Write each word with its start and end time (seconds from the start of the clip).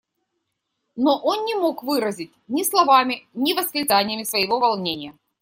Но 0.95 1.19
он 1.23 1.45
не 1.45 1.53
мог 1.53 1.83
выразить 1.83 2.31
ни 2.47 2.63
словами, 2.63 3.27
ни 3.35 3.53
восклицаниями 3.53 4.23
своего 4.23 4.57
волнения. 4.59 5.13